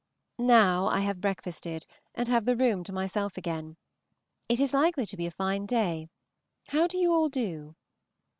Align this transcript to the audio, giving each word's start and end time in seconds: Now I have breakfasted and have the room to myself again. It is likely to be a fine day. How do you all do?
Now 0.39 0.87
I 0.87 1.01
have 1.01 1.21
breakfasted 1.21 1.85
and 2.15 2.27
have 2.27 2.45
the 2.45 2.55
room 2.55 2.83
to 2.85 2.91
myself 2.91 3.37
again. 3.37 3.77
It 4.49 4.59
is 4.59 4.73
likely 4.73 5.05
to 5.05 5.15
be 5.15 5.27
a 5.27 5.29
fine 5.29 5.67
day. 5.67 6.07
How 6.69 6.87
do 6.87 6.97
you 6.97 7.13
all 7.13 7.29
do? 7.29 7.75